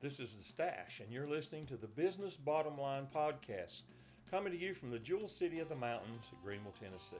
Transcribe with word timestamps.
This 0.00 0.18
is 0.18 0.34
The 0.34 0.42
Stash, 0.42 1.02
and 1.04 1.12
you're 1.12 1.28
listening 1.28 1.66
to 1.66 1.76
the 1.76 1.86
Business 1.86 2.34
Bottom 2.34 2.80
Line 2.80 3.06
Podcast, 3.14 3.82
coming 4.30 4.50
to 4.50 4.58
you 4.58 4.72
from 4.72 4.90
the 4.90 4.98
Jewel 4.98 5.28
City 5.28 5.60
of 5.60 5.68
the 5.68 5.74
Mountains 5.74 6.30
Greeneville, 6.42 6.74
Tennessee. 6.80 7.16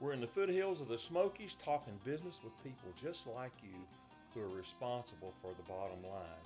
We're 0.00 0.14
in 0.14 0.20
the 0.20 0.26
foothills 0.26 0.80
of 0.80 0.88
the 0.88 0.98
Smokies 0.98 1.54
talking 1.64 1.96
business 2.02 2.40
with 2.42 2.60
people 2.64 2.88
just 3.00 3.28
like 3.28 3.52
you 3.62 3.78
who 4.34 4.40
are 4.40 4.48
responsible 4.48 5.32
for 5.40 5.52
the 5.56 5.62
bottom 5.72 6.02
line, 6.02 6.42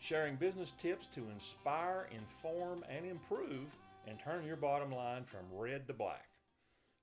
sharing 0.00 0.34
business 0.34 0.72
tips 0.76 1.06
to 1.14 1.30
inspire, 1.32 2.08
inform, 2.10 2.84
and 2.90 3.06
improve, 3.06 3.76
and 4.08 4.18
turn 4.18 4.44
your 4.44 4.56
bottom 4.56 4.90
line 4.90 5.22
from 5.22 5.56
red 5.56 5.86
to 5.86 5.92
black. 5.94 6.30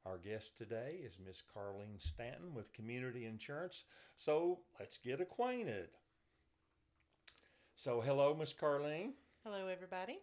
Our 0.05 0.17
guest 0.17 0.57
today 0.57 0.99
is 1.05 1.19
Miss 1.25 1.41
Carlene 1.55 2.01
Stanton 2.01 2.53
with 2.53 2.73
Community 2.73 3.25
Insurance, 3.25 3.85
so 4.17 4.59
let's 4.77 4.97
get 4.97 5.21
acquainted. 5.21 5.87
So, 7.79 8.01
hello, 8.01 8.35
Miss 8.37 8.51
Carlene. 8.51 9.11
Hello, 9.45 9.67
everybody. 9.67 10.19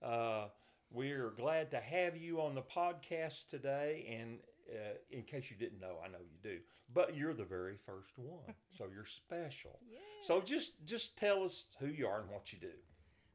Uh, 0.00 0.44
we're 0.92 1.30
glad 1.30 1.72
to 1.72 1.80
have 1.80 2.16
you 2.16 2.40
on 2.40 2.54
the 2.54 2.62
podcast 2.62 3.48
today. 3.48 4.06
And 4.20 4.38
uh, 4.72 4.98
in 5.10 5.24
case 5.24 5.50
you 5.50 5.56
didn't 5.56 5.80
know, 5.80 5.96
I 6.00 6.06
know 6.06 6.20
you 6.20 6.38
do, 6.40 6.60
but 6.94 7.16
you're 7.16 7.34
the 7.34 7.42
very 7.42 7.74
first 7.84 8.16
one, 8.16 8.54
so 8.70 8.86
you're 8.94 9.04
special. 9.04 9.80
So 10.20 10.40
just 10.40 10.86
just 10.86 11.18
tell 11.18 11.42
us 11.42 11.74
who 11.80 11.88
you 11.88 12.06
are 12.06 12.20
and 12.20 12.30
what 12.30 12.52
you 12.52 12.60
do. 12.60 12.76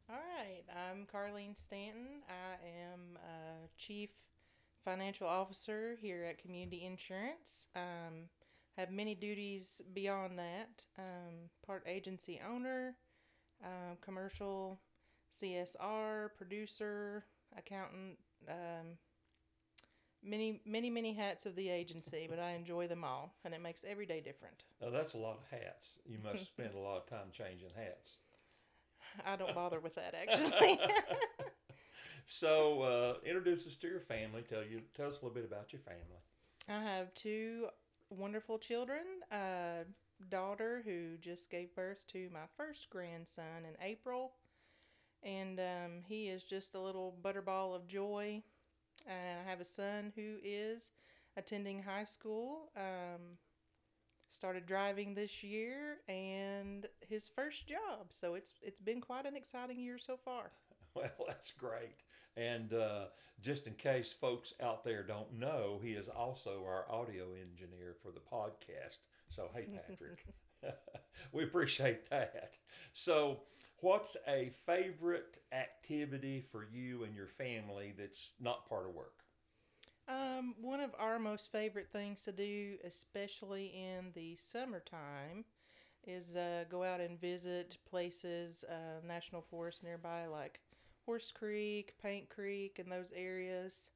All 0.10 0.16
right. 0.16 0.64
I'm 0.74 1.06
Carlene 1.06 1.58
Stanton. 1.58 2.22
I 2.30 2.66
am 2.66 3.18
uh, 3.18 3.68
Chief 3.78 4.12
Financial 4.86 5.28
Officer 5.28 5.98
here 6.00 6.24
at 6.24 6.42
Community 6.42 6.86
Insurance. 6.86 7.68
Um, 7.76 8.30
have 8.78 8.92
many 8.92 9.14
duties 9.14 9.82
beyond 9.94 10.40
that. 10.40 10.86
Um, 10.98 11.50
part 11.66 11.84
agency 11.86 12.40
owner, 12.50 12.96
um, 13.63 13.97
commercial 14.02 14.80
CSR, 15.41 16.30
producer, 16.38 17.25
accountant, 17.58 18.17
um, 18.50 18.97
many, 20.23 20.61
many, 20.66 20.89
many 20.89 21.13
hats 21.13 21.45
of 21.45 21.55
the 21.55 21.69
agency, 21.69 22.28
but 22.30 22.39
I 22.39 22.52
enjoy 22.52 22.88
them 22.88 23.03
all, 23.03 23.33
and 23.44 23.53
it 23.53 23.61
makes 23.61 23.83
every 23.88 24.05
day 24.05 24.22
different. 24.22 24.63
Now 24.81 24.89
that's 24.89 25.13
a 25.13 25.17
lot 25.17 25.38
of 25.38 25.59
hats. 25.59 26.00
You 26.05 26.17
must 26.23 26.45
spend 26.47 26.73
a 26.75 26.80
lot 26.80 26.97
of 26.97 27.05
time 27.08 27.28
changing 27.31 27.69
hats. 27.75 28.17
I 29.25 29.35
don't 29.35 29.55
bother 29.55 29.80
with 29.80 29.95
that 29.95 30.13
actually. 30.28 30.80
So 32.28 32.81
uh, 32.81 33.13
introduce 33.25 33.66
us 33.67 33.78
to 33.78 33.88
your 33.88 34.02
family. 34.02 34.44
Tell 34.47 34.61
you 34.61 34.81
tell 34.95 35.08
us 35.08 35.22
a 35.22 35.25
little 35.25 35.33
bit 35.33 35.45
about 35.45 35.72
your 35.72 35.80
family. 35.80 36.19
I 36.67 36.83
have 36.83 37.13
two 37.13 37.67
wonderful 38.09 38.59
children. 38.59 39.03
A 39.31 39.85
daughter 40.30 40.82
who 40.86 41.18
just 41.18 41.50
gave 41.50 41.76
birth 41.76 42.06
to 42.08 42.30
my 42.32 42.46
first 42.56 42.90
grandson 42.90 43.66
in 43.68 43.76
April, 43.86 44.34
and 45.24 45.59
um, 45.59 46.04
he 46.06 46.28
is 46.28 46.44
just 46.44 46.76
a 46.76 46.80
little 46.82 47.18
butterball 47.24 47.76
of 47.76 47.88
joy. 47.88 48.42
And 49.08 49.40
I 49.40 49.50
have 49.50 49.62
a 49.62 49.66
son 49.66 50.12
who 50.16 50.38
is 50.44 50.92
attending 51.38 51.82
high 51.82 52.04
school. 52.04 52.72
Um, 52.76 53.38
started 54.30 54.66
driving 54.66 55.14
this 55.14 55.44
year 55.44 55.98
and 56.08 56.86
his 57.02 57.30
first 57.34 57.68
job. 57.68 58.08
So 58.09 58.36
it's 58.36 58.54
it's 58.62 58.80
been 58.80 59.02
quite 59.02 59.26
an 59.26 59.36
exciting 59.36 59.80
year 59.80 59.98
so 59.98 60.18
far. 60.18 60.52
Well, 60.96 61.28
that's 61.28 61.52
great. 61.52 61.98
And 62.36 62.74
uh, 62.74 63.06
just 63.40 63.68
in 63.68 63.74
case 63.76 64.12
folks 64.12 64.56
out 64.59 64.84
there 64.84 65.04
don't 65.04 65.38
know, 65.38 65.80
he 65.84 65.92
is 65.92 66.08
also 66.08 66.64
our 66.66 66.92
audio 66.92 67.34
engineer 67.34 67.96
for 68.02 68.12
the 68.12 68.20
podcast. 68.20 68.98
So, 69.30 69.50
hey, 69.53 69.67
Patrick, 69.72 70.25
we 71.31 71.44
appreciate 71.44 72.09
that. 72.09 72.58
So, 72.94 73.42
what's 73.80 74.17
a 74.28 74.52
favorite 74.66 75.40
activity 75.52 76.41
for 76.52 76.63
you 76.66 77.03
and 77.03 77.16
your 77.16 77.28
family 77.28 77.94
that's 77.97 78.34
not 78.40 78.68
part 78.68 78.88
of 78.88 78.94
work? 78.96 79.24
Um, 80.07 80.56
one 80.62 80.79
of 80.79 80.94
our 80.97 81.19
most 81.19 81.52
favorite 81.52 81.90
things 81.91 82.24
to 82.24 82.31
do, 82.31 82.78
especially 82.84 83.68
in 83.68 84.12
the 84.13 84.35
summertime, 84.35 85.46
is 86.06 86.35
uh, 86.35 86.66
go 86.69 86.84
out 86.84 87.02
and 87.02 87.19
visit 87.19 87.78
places, 87.90 88.63
uh, 88.69 89.06
national 89.06 89.41
forests 89.41 89.84
nearby, 89.84 90.25
like 90.28 90.59
Horse 91.06 91.31
Creek, 91.31 91.94
Paint 92.02 92.29
Creek, 92.29 92.79
and 92.79 92.91
those 92.91 93.12
areas. 93.16 93.91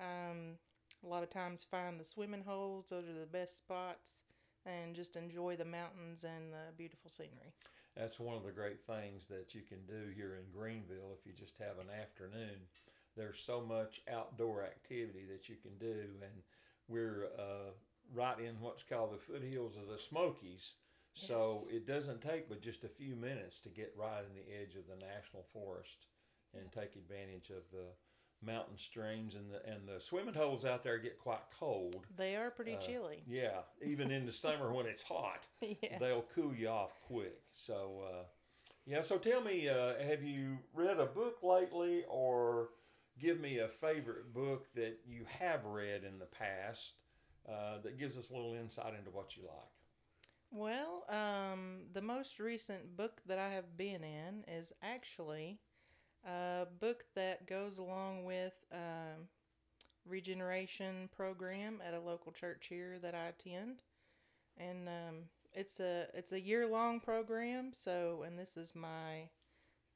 Um, 0.00 0.58
a 1.04 1.08
lot 1.08 1.22
of 1.22 1.30
times 1.30 1.64
find 1.64 1.98
the 2.00 2.04
swimming 2.04 2.44
holes; 2.44 2.88
those 2.90 3.08
are 3.08 3.18
the 3.20 3.26
best 3.26 3.58
spots, 3.58 4.22
and 4.66 4.94
just 4.94 5.16
enjoy 5.16 5.56
the 5.56 5.64
mountains 5.64 6.24
and 6.24 6.52
the 6.52 6.72
beautiful 6.76 7.10
scenery. 7.10 7.52
That's 7.96 8.18
one 8.18 8.36
of 8.36 8.44
the 8.44 8.50
great 8.50 8.80
things 8.86 9.26
that 9.26 9.54
you 9.54 9.62
can 9.62 9.78
do 9.86 10.10
here 10.14 10.36
in 10.36 10.58
Greeneville 10.58 11.14
if 11.18 11.24
you 11.26 11.32
just 11.32 11.56
have 11.58 11.78
an 11.78 11.92
afternoon. 12.00 12.58
There's 13.16 13.38
so 13.38 13.60
much 13.60 14.02
outdoor 14.12 14.62
activity 14.64 15.24
that 15.30 15.48
you 15.48 15.54
can 15.62 15.78
do, 15.78 15.94
and 16.22 16.42
we're 16.88 17.28
uh, 17.38 17.70
right 18.12 18.38
in 18.40 18.60
what's 18.60 18.82
called 18.82 19.12
the 19.12 19.18
foothills 19.18 19.76
of 19.76 19.88
the 19.88 19.98
Smokies. 19.98 20.74
So 21.14 21.38
Yes. 21.62 21.70
it 21.70 21.86
doesn't 21.86 22.22
take 22.22 22.48
but 22.48 22.60
just 22.60 22.82
a 22.82 22.88
few 22.88 23.14
minutes 23.14 23.60
to 23.60 23.68
get 23.68 23.94
right 23.96 24.24
in 24.28 24.34
the 24.34 24.60
edge 24.60 24.74
of 24.74 24.88
the 24.88 24.96
national 24.96 25.44
forest 25.52 26.06
and 26.58 26.72
take 26.72 26.96
advantage 26.96 27.50
of 27.50 27.62
the 27.70 27.86
mountain 28.44 28.76
streams 28.76 29.34
and 29.34 29.50
the 29.50 29.64
and 29.72 29.88
the 29.88 30.00
swimming 30.00 30.34
holes 30.34 30.64
out 30.64 30.82
there 30.84 30.98
get 30.98 31.18
quite 31.18 31.42
cold. 31.58 32.06
They 32.16 32.36
are 32.36 32.50
pretty 32.50 32.74
Uh, 32.74 32.80
chilly. 32.80 33.22
Yeah, 33.26 33.60
even 33.84 34.10
in 34.10 34.26
the 34.26 34.32
summer 34.32 34.72
when 34.72 34.86
it's 34.86 35.02
hot 35.02 35.46
yes. 35.60 35.98
they'll 36.00 36.24
cool 36.34 36.54
you 36.54 36.68
off 36.68 37.00
quick. 37.02 37.40
So, 37.52 38.02
uh, 38.10 38.24
yeah. 38.86 39.00
So 39.00 39.18
tell 39.18 39.40
me, 39.42 39.68
uh, 39.68 39.94
have 40.02 40.22
you 40.22 40.58
read 40.72 40.98
a 41.00 41.06
book 41.06 41.42
lately, 41.42 42.04
or 42.08 42.68
give 43.18 43.40
me 43.40 43.58
a 43.58 43.68
favorite 43.68 44.32
book 44.34 44.66
that 44.74 44.98
you 45.06 45.24
have 45.40 45.64
read 45.64 46.04
in 46.04 46.18
the 46.18 46.26
past 46.26 46.94
uh, 47.48 47.78
that 47.82 47.98
gives 47.98 48.16
us 48.16 48.30
a 48.30 48.34
little 48.34 48.54
insight 48.54 48.94
into 48.98 49.10
what 49.10 49.36
you 49.36 49.42
like? 49.44 49.70
Well, 50.50 51.04
um, 51.08 51.82
the 51.92 52.02
most 52.02 52.38
recent 52.38 52.96
book 52.96 53.20
that 53.26 53.38
I 53.40 53.50
have 53.50 53.76
been 53.76 54.04
in 54.04 54.44
is 54.46 54.72
actually 54.82 55.58
a 56.26 56.66
book 56.80 57.04
that 57.14 57.46
goes 57.46 57.78
along 57.78 58.24
with 58.24 58.54
um, 58.72 59.28
regeneration 60.06 61.08
program 61.16 61.80
at 61.86 61.94
a 61.94 62.00
local 62.00 62.32
church 62.32 62.66
here 62.68 62.98
that 63.02 63.14
I 63.14 63.26
attend, 63.26 63.82
and 64.56 64.88
um, 64.88 65.14
it's 65.52 65.80
a 65.80 66.06
it's 66.14 66.32
a 66.32 66.40
year 66.40 66.66
long 66.66 67.00
program. 67.00 67.72
So, 67.72 68.24
and 68.26 68.38
this 68.38 68.56
is 68.56 68.74
my 68.74 69.28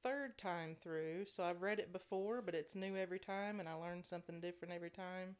third 0.03 0.39
time 0.39 0.77
through. 0.81 1.27
So 1.27 1.43
I've 1.43 1.63
read 1.63 1.79
it 1.79 1.93
before, 1.93 2.43
but 2.43 2.55
it's 2.55 2.75
new 2.75 2.97
every 2.97 3.19
time, 3.19 3.61
and 3.61 3.69
I 3.69 3.75
learn 3.75 4.05
something 4.05 4.41
different 4.41 4.75
every 4.75 4.91
time. 4.91 5.37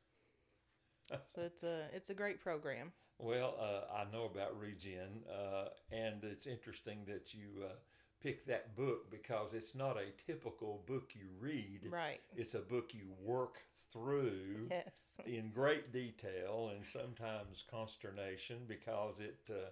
So 1.23 1.41
it's 1.41 1.63
a 1.63 1.87
it's 1.95 2.11
a 2.11 2.15
great 2.15 2.39
program. 2.39 2.93
Well, 3.19 3.57
uh, 3.59 3.93
I 3.93 4.05
know 4.13 4.27
about 4.27 4.61
Regen, 4.61 5.25
uh, 5.27 5.69
and 5.91 6.23
it's 6.23 6.47
interesting 6.47 7.07
that 7.07 7.33
you 7.33 7.65
uh, 7.65 7.77
picked 8.23 8.49
that 8.49 8.77
book 8.77 9.11
because 9.11 9.55
it's 9.55 9.75
not 9.75 9.97
a 9.97 10.11
typical 10.27 10.83
book 10.87 11.11
you 11.15 11.27
read. 11.41 11.81
Right. 11.91 12.21
It's 12.37 12.55
a 12.55 12.61
book 12.61 12.93
you 12.93 13.07
work 13.23 13.59
through. 13.93 14.69
Yes. 14.71 15.19
in 15.27 15.51
great 15.51 15.93
detail 15.93 16.71
and 16.75 16.85
sometimes 16.85 17.65
consternation 17.71 18.59
because 18.69 19.19
it 19.21 19.39
uh, 19.51 19.71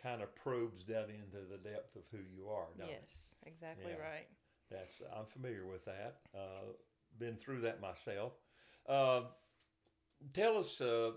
kind 0.00 0.22
of 0.22 0.34
probes 0.36 0.84
down 0.84 1.04
into 1.04 1.46
the 1.50 1.56
depth 1.56 1.96
of 1.96 2.02
who 2.10 2.18
you 2.18 2.48
are. 2.48 2.66
Don't 2.78 2.88
it? 2.88 3.00
Yes, 3.02 3.36
exactly 3.46 3.92
Yeah. 3.96 4.04
right. 4.04 4.26
That's 4.70 5.02
I'm 5.16 5.26
familiar 5.26 5.66
with 5.66 5.84
that. 5.86 6.16
Uh, 6.34 6.72
been 7.18 7.36
through 7.36 7.62
that 7.62 7.80
myself. 7.80 8.32
Uh, 8.88 9.22
tell 10.32 10.58
us 10.58 10.80
uh, 10.80 11.12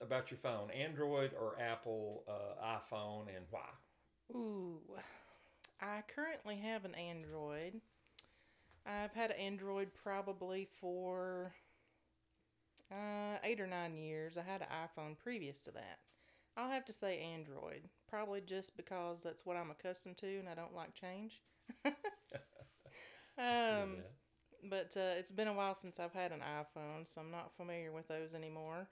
about 0.00 0.30
your 0.30 0.38
phone, 0.38 0.70
Android 0.70 1.32
or 1.38 1.56
Apple 1.60 2.24
uh, 2.28 2.64
iPhone, 2.64 3.26
and 3.34 3.44
why. 3.50 3.68
Ooh, 4.34 4.80
I 5.82 6.02
currently 6.08 6.56
have 6.56 6.86
an 6.86 6.94
Android. 6.94 7.82
I've 8.86 9.12
had 9.12 9.30
an 9.32 9.38
Android 9.38 9.92
probably 9.94 10.64
for 10.64 11.54
uh, 12.90 13.38
eight 13.44 13.60
or 13.60 13.66
nine 13.66 13.96
years. 13.96 14.36
I 14.38 14.42
had 14.42 14.62
an 14.62 14.68
iPhone 14.68 15.18
previous 15.18 15.60
to 15.62 15.72
that. 15.72 15.98
I'll 16.56 16.70
have 16.70 16.84
to 16.86 16.92
say 16.92 17.20
Android, 17.20 17.88
probably 18.08 18.40
just 18.42 18.76
because 18.76 19.22
that's 19.22 19.46
what 19.46 19.56
I'm 19.56 19.70
accustomed 19.70 20.18
to 20.18 20.38
and 20.38 20.48
I 20.48 20.54
don't 20.54 20.74
like 20.74 20.94
change. 20.94 21.42
um, 21.84 21.94
Yeah. 23.38 24.02
but 24.70 24.96
uh, 24.96 25.16
it's 25.18 25.32
been 25.32 25.48
a 25.48 25.54
while 25.54 25.74
since 25.74 25.98
I've 26.00 26.12
had 26.12 26.32
an 26.32 26.40
iPhone, 26.40 27.06
so 27.06 27.20
I'm 27.20 27.30
not 27.30 27.56
familiar 27.56 27.92
with 27.92 28.08
those 28.08 28.34
anymore. 28.34 28.88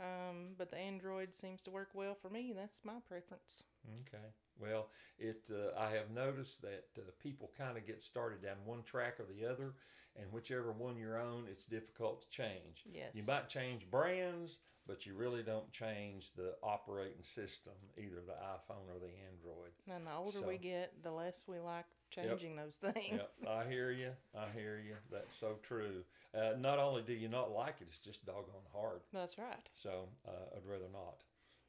Um, 0.00 0.54
but 0.58 0.70
the 0.70 0.78
Android 0.78 1.34
seems 1.34 1.62
to 1.62 1.70
work 1.70 1.90
well 1.94 2.14
for 2.14 2.28
me. 2.28 2.52
That's 2.54 2.84
my 2.84 2.98
preference. 3.06 3.62
Okay. 4.08 4.24
Well, 4.60 4.88
it 5.18 5.50
uh, 5.50 5.78
I 5.78 5.90
have 5.90 6.10
noticed 6.10 6.62
that 6.62 6.86
uh, 6.98 7.02
people 7.22 7.50
kind 7.56 7.76
of 7.76 7.86
get 7.86 8.02
started 8.02 8.42
down 8.42 8.56
one 8.64 8.82
track 8.82 9.20
or 9.20 9.26
the 9.26 9.46
other, 9.46 9.74
and 10.16 10.32
whichever 10.32 10.72
one 10.72 10.96
you're 10.96 11.20
on, 11.20 11.46
it's 11.50 11.64
difficult 11.64 12.22
to 12.22 12.28
change. 12.30 12.84
Yes. 12.84 13.10
You 13.14 13.22
might 13.26 13.48
change 13.48 13.90
brands, 13.90 14.58
but 14.86 15.06
you 15.06 15.14
really 15.14 15.42
don't 15.42 15.70
change 15.72 16.32
the 16.34 16.54
operating 16.62 17.22
system, 17.22 17.72
either 17.96 18.20
the 18.26 18.32
iPhone 18.32 18.88
or 18.88 18.98
the 19.00 19.10
Android. 19.30 19.72
And 19.88 20.06
the 20.06 20.12
older 20.12 20.38
So- 20.38 20.48
we 20.48 20.58
get, 20.58 21.02
the 21.02 21.10
less 21.10 21.44
we 21.46 21.58
like 21.58 21.86
changing 22.10 22.56
those 22.56 22.76
things. 22.76 23.12
Yep, 23.12 23.30
I 23.50 23.68
hear 23.68 23.90
you. 23.90 24.10
I 24.36 24.46
hear 24.50 24.78
you. 24.78 24.96
That's 25.10 25.34
so 25.34 25.56
true. 25.62 26.04
Uh, 26.34 26.54
not 26.58 26.78
only 26.78 27.02
do 27.02 27.12
you 27.12 27.28
not 27.28 27.52
like 27.52 27.76
it, 27.80 27.86
it's 27.88 27.98
just 27.98 28.24
doggone 28.26 28.66
hard. 28.72 29.00
That's 29.12 29.38
right. 29.38 29.68
So 29.72 30.08
uh, 30.26 30.56
I'd 30.56 30.66
rather 30.66 30.88
not. 30.92 31.22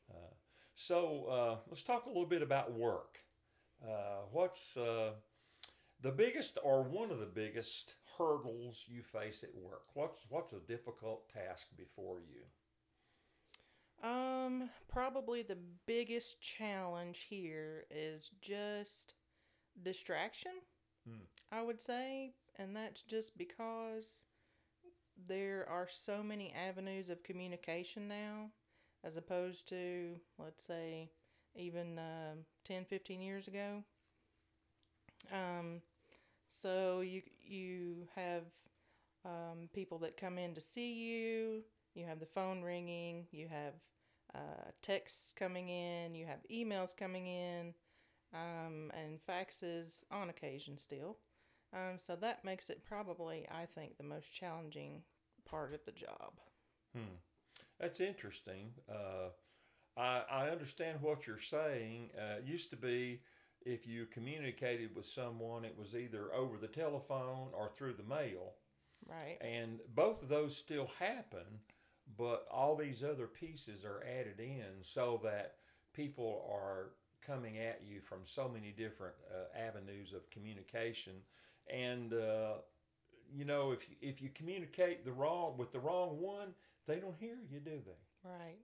Uh, 0.10 0.34
so 0.76 1.26
uh, 1.26 1.58
let's 1.70 1.84
talk 1.84 2.06
a 2.06 2.10
little 2.10 2.26
bit 2.26 2.42
about 2.42 2.74
work. 2.74 3.20
Uh, 3.84 4.24
what's 4.32 4.76
uh, 4.78 5.12
the 6.02 6.12
biggest 6.12 6.58
or 6.64 6.84
one 6.84 7.12
of 7.12 7.20
the 7.20 7.26
biggest 7.26 7.96
hurdles 8.18 8.86
you 8.88 9.02
face 9.02 9.44
at 9.44 9.56
work? 9.56 9.84
What's 9.94 10.26
what's 10.30 10.54
a 10.54 10.60
difficult 10.60 11.30
task 11.30 11.68
before 11.78 12.20
you? 12.20 12.42
Um, 14.04 14.70
probably 14.90 15.42
the 15.42 15.58
biggest 15.86 16.42
challenge 16.42 17.26
here 17.30 17.86
is 17.90 18.30
just 18.42 19.16
distraction. 19.84 20.52
Hmm. 21.08 21.24
I 21.52 21.62
would 21.62 21.82
say, 21.82 22.34
and 22.58 22.76
that's 22.76 23.02
just 23.02 23.38
because 23.38 24.26
there 25.28 25.68
are 25.70 25.88
so 25.90 26.22
many 26.22 26.54
avenues 26.54 27.10
of 27.10 27.24
communication 27.24 28.08
now, 28.08 28.50
as 29.04 29.18
opposed 29.18 29.68
to, 29.70 30.16
let's 30.38 30.66
say, 30.66 31.10
even 31.56 31.98
um 31.98 32.40
10, 32.66 32.86
15 32.86 33.22
years 33.22 33.48
ago. 33.48 33.84
Um, 35.32 35.82
so 36.50 37.02
you 37.02 37.22
you 37.44 38.08
have 38.16 38.44
um, 39.24 39.70
people 39.74 39.98
that 40.00 40.18
come 40.18 40.38
in 40.38 40.54
to 40.54 40.62
see 40.62 40.94
you. 40.94 41.64
You 41.96 42.06
have 42.06 42.20
the 42.20 42.26
phone 42.26 42.62
ringing. 42.62 43.26
You 43.32 43.48
have 43.48 43.74
uh, 44.34 44.72
texts 44.82 45.34
coming 45.34 45.70
in. 45.70 46.14
You 46.14 46.26
have 46.26 46.40
emails 46.52 46.96
coming 46.96 47.28
in, 47.28 47.74
um, 48.34 48.92
and 48.94 49.20
faxes 49.28 50.04
on 50.12 50.30
occasion 50.30 50.78
still. 50.78 51.18
Um, 51.74 51.98
so 51.98 52.16
that 52.18 52.46
makes 52.46 52.70
it 52.70 52.84
probably, 52.86 53.48
I 53.50 53.66
think, 53.66 53.98
the 53.98 54.04
most 54.04 54.32
challenging 54.32 55.02
part 55.50 55.74
of 55.74 55.84
the 55.86 55.92
job. 55.92 56.34
Hmm. 56.96 57.16
That's 57.80 58.00
interesting. 58.00 58.72
Uh, 58.90 59.30
I, 59.98 60.24
I 60.30 60.50
understand 60.50 61.00
what 61.02 61.28
you're 61.28 61.40
saying. 61.40 62.12
Uh, 62.18 62.40
it 62.40 62.46
used 62.46 62.70
to 62.70 62.78
be 62.78 63.22
if 63.66 63.88
you 63.88 64.06
communicated 64.06 64.96
with 64.96 65.06
someone, 65.06 65.66
it 65.66 65.76
was 65.78 65.96
either 65.96 66.34
over 66.34 66.58
the 66.58 66.68
telephone 66.68 67.50
or 67.54 67.70
through 67.70 67.94
the 67.94 68.04
mail. 68.04 68.54
Right. 69.08 69.38
And 69.42 69.80
both 69.94 70.22
of 70.22 70.30
those 70.30 70.56
still 70.56 70.90
happen, 71.00 71.62
but 72.18 72.46
all 72.52 72.76
these 72.76 73.04
other 73.04 73.28
pieces 73.28 73.84
are 73.86 74.04
added 74.20 74.40
in 74.40 74.82
so 74.82 75.20
that 75.24 75.56
people 75.94 76.48
are 76.52 76.92
coming 77.26 77.58
at 77.58 77.82
you 77.84 78.00
from 78.02 78.20
so 78.24 78.48
many 78.48 78.72
different 78.72 79.16
uh, 79.32 79.58
avenues 79.58 80.14
of 80.14 80.30
communication. 80.30 81.14
And, 81.72 82.14
uh, 82.14 82.54
you 83.34 83.46
know, 83.46 83.72
if, 83.72 83.90
you- 83.90 83.96
if 84.02 84.22
you 84.22 84.30
communicate 84.30 85.04
the 85.06 85.12
wrong 85.12 85.58
with 85.58 85.72
the 85.72 85.80
wrong 85.80 86.20
one, 86.20 86.54
they 86.88 86.98
don't 86.98 87.18
hear 87.20 87.38
you, 87.50 87.60
do 87.60 87.82
they? 87.86 87.98
Right. 88.24 88.60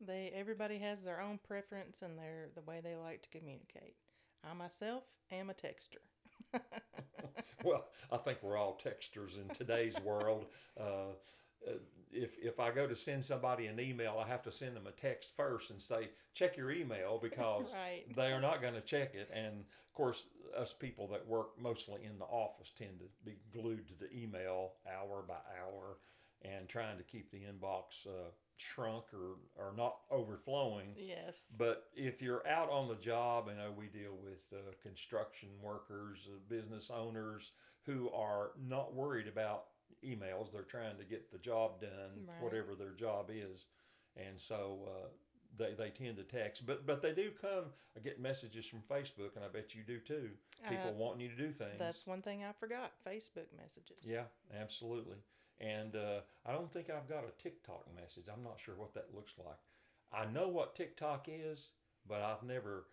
They 0.00 0.32
everybody 0.34 0.78
has 0.78 1.04
their 1.04 1.20
own 1.20 1.38
preference 1.46 2.02
and 2.02 2.18
their 2.18 2.48
the 2.54 2.62
way 2.62 2.80
they 2.82 2.96
like 2.96 3.22
to 3.22 3.38
communicate. 3.38 3.94
I 4.42 4.52
myself 4.52 5.04
am 5.30 5.50
a 5.50 5.54
texter. 5.54 6.02
well, 7.64 7.86
I 8.12 8.16
think 8.18 8.38
we're 8.42 8.56
all 8.56 8.78
texters 8.84 9.36
in 9.40 9.48
today's 9.54 9.94
world. 10.04 10.46
Uh, 10.78 11.12
uh, 11.66 11.72
if 12.14 12.36
if 12.38 12.60
I 12.60 12.70
go 12.70 12.86
to 12.86 12.94
send 12.96 13.24
somebody 13.24 13.66
an 13.66 13.78
email, 13.80 14.22
I 14.24 14.28
have 14.28 14.42
to 14.44 14.52
send 14.52 14.76
them 14.76 14.86
a 14.86 14.92
text 14.92 15.32
first 15.36 15.70
and 15.70 15.80
say 15.82 16.10
check 16.34 16.56
your 16.56 16.70
email 16.70 17.18
because 17.22 17.72
Right. 17.74 18.04
they 18.14 18.32
are 18.32 18.40
not 18.40 18.62
going 18.62 18.74
to 18.74 18.80
check 18.80 19.14
it. 19.14 19.28
And 19.34 19.60
of 19.60 19.92
course, 19.94 20.26
us 20.56 20.72
people 20.72 21.08
that 21.08 21.26
work 21.26 21.58
mostly 21.60 22.04
in 22.04 22.18
the 22.18 22.24
office 22.24 22.70
tend 22.76 22.98
to 23.00 23.06
be 23.24 23.36
glued 23.52 23.88
to 23.88 23.94
the 23.98 24.12
email 24.16 24.72
hour 24.88 25.22
by 25.26 25.34
hour 25.60 25.98
and 26.42 26.68
trying 26.68 26.96
to 26.98 27.02
keep 27.04 27.30
the 27.30 27.38
inbox 27.38 28.06
uh, 28.06 28.30
shrunk 28.56 29.04
or 29.12 29.36
or 29.56 29.72
not 29.76 29.96
overflowing. 30.10 30.94
Yes. 30.96 31.54
But 31.58 31.84
if 31.94 32.20
you're 32.22 32.46
out 32.46 32.70
on 32.70 32.88
the 32.88 32.94
job, 32.96 33.48
I 33.50 33.54
know 33.54 33.72
we 33.76 33.86
deal 33.86 34.14
with 34.22 34.42
uh, 34.52 34.72
construction 34.82 35.48
workers, 35.62 36.28
uh, 36.30 36.38
business 36.48 36.90
owners 36.90 37.52
who 37.86 38.10
are 38.10 38.52
not 38.66 38.94
worried 38.94 39.28
about 39.28 39.64
emails. 40.04 40.52
They're 40.52 40.62
trying 40.62 40.96
to 40.98 41.04
get 41.04 41.30
the 41.32 41.38
job 41.38 41.80
done, 41.80 42.26
Right. 42.26 42.42
whatever 42.42 42.74
their 42.74 42.92
job 42.92 43.30
is, 43.32 43.66
and 44.16 44.38
so 44.40 44.88
uh, 44.88 45.08
they 45.56 45.74
they 45.74 45.90
tend 45.90 46.16
to 46.18 46.24
text. 46.24 46.66
But 46.66 46.86
but 46.86 47.02
they 47.02 47.12
do 47.12 47.30
come. 47.40 47.64
I 47.96 48.00
get 48.00 48.20
messages 48.20 48.66
from 48.66 48.80
Facebook, 48.90 49.36
and 49.36 49.44
I 49.44 49.48
bet 49.48 49.74
you 49.74 49.82
do 49.82 49.98
too. 50.00 50.30
People 50.68 50.90
Uh, 50.90 50.92
wanting 50.92 51.20
you 51.20 51.28
to 51.30 51.36
do 51.36 51.52
things. 51.52 51.78
That's 51.78 52.06
one 52.06 52.22
thing 52.22 52.44
I 52.44 52.52
forgot. 52.52 52.92
Facebook 53.06 53.46
messages. 53.56 54.00
Yeah, 54.04 54.24
absolutely. 54.54 55.18
And 55.60 55.94
uh, 55.94 56.20
I 56.44 56.52
don't 56.52 56.70
think 56.72 56.90
I've 56.90 57.08
got 57.08 57.24
a 57.24 57.30
TikTok 57.42 57.86
message. 57.94 58.24
I'm 58.32 58.42
not 58.42 58.58
sure 58.58 58.74
what 58.74 58.92
that 58.94 59.14
looks 59.14 59.34
like. 59.38 59.58
I 60.12 60.26
know 60.26 60.48
what 60.48 60.74
TikTok 60.74 61.28
is, 61.28 61.70
but 62.08 62.20
I've 62.20 62.42
never 62.42 62.86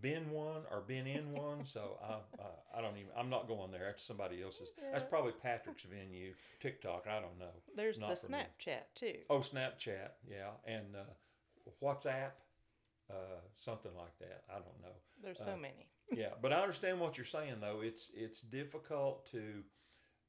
been 0.00 0.30
one 0.30 0.62
or 0.70 0.80
been 0.80 1.06
in 1.06 1.32
one, 1.32 1.64
so 1.64 1.98
I, 2.02 2.14
I 2.42 2.78
I 2.78 2.80
don't 2.80 2.96
even. 2.96 3.10
I'm 3.16 3.30
not 3.30 3.48
going 3.48 3.70
there. 3.70 3.84
That's 3.86 4.02
somebody 4.02 4.42
else's. 4.42 4.70
That's 4.92 5.04
probably 5.08 5.32
Patrick's 5.32 5.82
venue. 5.82 6.34
TikTok. 6.60 7.06
I 7.08 7.20
don't 7.20 7.38
know. 7.38 7.54
There's 7.76 8.00
Not 8.00 8.10
the. 8.10 8.28
Snapchat 8.28 8.82
too. 8.94 9.14
Oh, 9.28 9.38
Snapchat. 9.38 10.10
Yeah, 10.28 10.50
and 10.66 10.96
uh, 10.96 11.82
WhatsApp. 11.82 12.30
Uh, 13.10 13.40
something 13.56 13.90
like 13.96 14.16
that. 14.20 14.44
I 14.48 14.54
don't 14.54 14.80
know 14.80 14.94
There's 15.20 15.38
so 15.38 15.54
uh, 15.54 15.56
many. 15.56 15.88
yeah, 16.12 16.28
but 16.40 16.52
I 16.52 16.60
understand 16.60 17.00
what 17.00 17.18
you're 17.18 17.24
saying 17.24 17.54
though. 17.60 17.80
It's 17.82 18.08
it's 18.14 18.40
difficult 18.40 19.28
to 19.32 19.64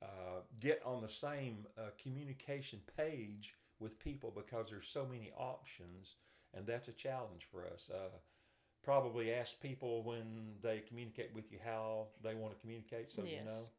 uh, 0.02 0.42
get 0.60 0.82
on 0.84 1.02
the 1.02 1.10
same 1.10 1.68
uh, 1.78 1.92
communication 2.02 2.80
page 2.98 3.54
with 3.80 4.00
people 4.00 4.34
because 4.36 4.70
there's 4.70 4.88
so 4.88 5.06
many 5.06 5.32
options, 5.38 6.16
and 6.56 6.66
that's 6.66 6.88
a 6.88 6.94
challenge 6.94 7.48
for 7.52 7.68
us. 7.68 7.92
Probably 8.84 9.32
ask 9.34 9.60
people 9.62 10.04
when 10.04 10.56
they 10.62 10.80
communicate 10.88 11.34
with 11.36 11.52
you 11.52 11.60
how 11.64 12.08
they 12.24 12.34
want 12.36 12.54
to 12.54 12.60
communicate, 12.62 13.12
so 13.12 13.24
you 13.24 13.30
Yes. 13.32 13.46
know. 13.46 13.70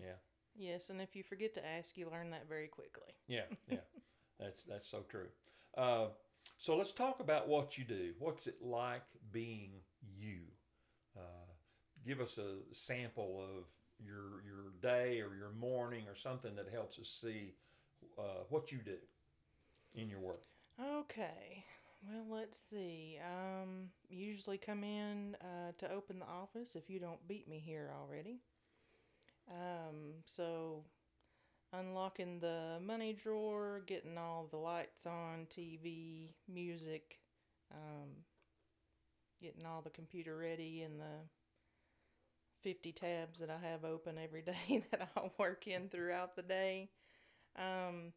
Yeah, 0.00 0.14
Yes, 0.54 0.90
and 0.90 1.00
if 1.00 1.14
you 1.16 1.22
forget 1.22 1.54
to 1.54 1.66
ask, 1.66 1.96
you 1.96 2.10
learn 2.10 2.30
that 2.30 2.48
very 2.48 2.68
quickly. 2.68 3.14
yeah, 3.28 3.42
yeah. 3.70 3.78
that's 4.38 4.64
that's 4.64 4.88
so 4.88 5.00
true. 5.08 5.28
Uh, 5.76 6.06
so 6.58 6.76
let's 6.76 6.92
talk 6.92 7.20
about 7.20 7.48
what 7.48 7.78
you 7.78 7.84
do. 7.84 8.12
What's 8.18 8.46
it 8.46 8.56
like 8.62 9.04
being 9.32 9.70
you? 10.18 10.40
Uh, 11.16 11.20
give 12.06 12.20
us 12.20 12.38
a 12.38 12.56
sample 12.74 13.40
of 13.42 13.64
your 14.04 14.42
your 14.44 14.72
day 14.80 15.20
or 15.20 15.34
your 15.36 15.52
morning 15.58 16.04
or 16.08 16.14
something 16.14 16.54
that 16.56 16.68
helps 16.72 16.98
us 16.98 17.08
see 17.08 17.54
uh, 18.18 18.44
what 18.50 18.72
you 18.72 18.78
do 18.84 18.96
in 19.94 20.08
your 20.08 20.20
work. 20.20 20.42
Okay. 20.80 21.64
Well, 22.02 22.26
let's 22.28 22.58
see. 22.58 23.18
Um, 23.24 23.90
usually 24.08 24.58
come 24.58 24.82
in 24.84 25.36
uh, 25.40 25.72
to 25.78 25.92
open 25.92 26.18
the 26.18 26.26
office 26.26 26.74
if 26.76 26.88
you 26.90 26.98
don't 27.00 27.26
beat 27.28 27.48
me 27.48 27.58
here 27.60 27.90
already. 27.94 28.40
Um, 29.50 30.22
so 30.24 30.84
unlocking 31.72 32.40
the 32.40 32.78
money 32.82 33.14
drawer, 33.14 33.82
getting 33.86 34.18
all 34.18 34.48
the 34.50 34.58
lights 34.58 35.06
on, 35.06 35.46
TV, 35.50 36.34
music, 36.48 37.18
um, 37.72 38.24
getting 39.40 39.66
all 39.66 39.82
the 39.82 39.90
computer 39.90 40.36
ready 40.36 40.82
and 40.82 41.00
the 41.00 41.26
50 42.62 42.92
tabs 42.92 43.40
that 43.40 43.50
I 43.50 43.58
have 43.68 43.84
open 43.84 44.18
every 44.18 44.42
day 44.52 44.84
that 44.90 45.08
I'll 45.16 45.32
work 45.38 45.66
in 45.66 45.88
throughout 45.88 46.36
the 46.36 46.42
day. 46.42 46.90
Um, 47.56 48.12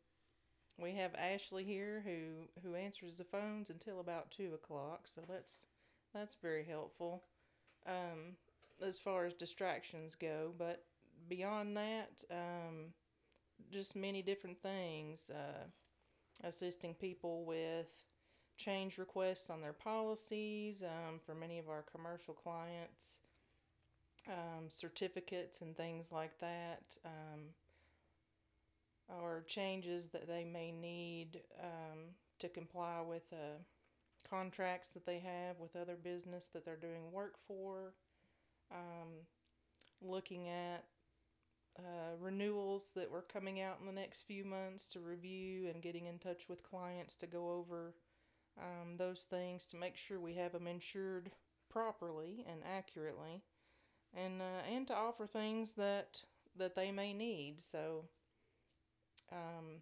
we 0.81 0.93
have 0.93 1.13
Ashley 1.15 1.63
here 1.63 2.01
who 2.05 2.47
who 2.63 2.75
answers 2.75 3.17
the 3.17 3.23
phones 3.23 3.69
until 3.69 4.00
about 4.00 4.31
two 4.31 4.53
o'clock, 4.53 5.01
so 5.07 5.21
that's 5.27 5.65
that's 6.13 6.35
very 6.41 6.65
helpful 6.65 7.23
um, 7.88 8.35
as 8.85 9.00
far 9.00 9.25
as 9.25 9.33
distractions 9.33 10.15
go. 10.15 10.51
But 10.57 10.83
beyond 11.29 11.77
that, 11.77 12.23
um, 12.31 12.93
just 13.71 13.95
many 13.95 14.21
different 14.21 14.61
things. 14.61 15.29
Uh, 15.29 15.67
assisting 16.43 16.93
people 16.93 17.45
with 17.45 17.91
change 18.57 18.97
requests 18.97 19.50
on 19.50 19.61
their 19.61 19.73
policies 19.73 20.83
um, 20.83 21.19
for 21.23 21.33
many 21.33 21.59
of 21.59 21.69
our 21.69 21.83
commercial 21.83 22.33
clients, 22.33 23.19
um, 24.27 24.69
certificates 24.69 25.61
and 25.61 25.75
things 25.75 26.11
like 26.11 26.38
that. 26.39 26.97
Um, 27.05 27.41
or 29.19 29.43
changes 29.47 30.07
that 30.07 30.27
they 30.27 30.43
may 30.43 30.71
need 30.71 31.41
um, 31.61 31.99
to 32.39 32.49
comply 32.49 33.01
with 33.07 33.23
uh, 33.33 33.59
contracts 34.29 34.89
that 34.89 35.05
they 35.05 35.19
have 35.19 35.59
with 35.59 35.75
other 35.75 35.97
business 36.01 36.49
that 36.53 36.65
they're 36.65 36.75
doing 36.75 37.11
work 37.11 37.35
for. 37.47 37.93
Um, 38.71 39.25
looking 40.01 40.47
at 40.47 40.85
uh, 41.77 42.15
renewals 42.19 42.91
that 42.95 43.11
were 43.11 43.25
coming 43.33 43.61
out 43.61 43.77
in 43.79 43.85
the 43.85 43.91
next 43.91 44.23
few 44.23 44.43
months 44.43 44.85
to 44.87 44.99
review 44.99 45.69
and 45.69 45.81
getting 45.81 46.05
in 46.05 46.17
touch 46.17 46.49
with 46.49 46.63
clients 46.63 47.15
to 47.17 47.27
go 47.27 47.51
over 47.51 47.93
um, 48.59 48.97
those 48.97 49.25
things 49.29 49.65
to 49.67 49.77
make 49.77 49.95
sure 49.97 50.19
we 50.19 50.35
have 50.35 50.51
them 50.51 50.67
insured 50.67 51.31
properly 51.69 52.45
and 52.49 52.61
accurately, 52.77 53.43
and 54.13 54.41
uh, 54.41 54.69
and 54.69 54.87
to 54.87 54.95
offer 54.95 55.25
things 55.25 55.73
that 55.73 56.21
that 56.57 56.75
they 56.75 56.91
may 56.91 57.13
need. 57.13 57.61
So. 57.61 58.05
Um, 59.31 59.81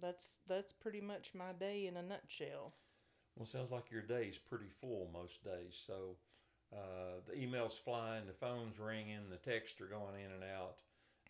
that's 0.00 0.38
that's 0.46 0.72
pretty 0.72 1.00
much 1.00 1.32
my 1.34 1.52
day 1.58 1.86
in 1.86 1.96
a 1.96 2.02
nutshell. 2.02 2.74
Well, 3.36 3.46
sounds 3.46 3.70
like 3.70 3.90
your 3.90 4.02
day's 4.02 4.38
pretty 4.38 4.68
full 4.80 5.10
most 5.12 5.44
days. 5.44 5.80
So 5.86 6.16
uh, 6.72 7.20
the 7.26 7.34
emails 7.34 7.72
flying, 7.72 8.26
the 8.26 8.32
phones 8.32 8.78
ringing, 8.78 9.30
the 9.30 9.50
texts 9.50 9.80
are 9.80 9.86
going 9.86 10.14
in 10.24 10.32
and 10.32 10.44
out, 10.44 10.76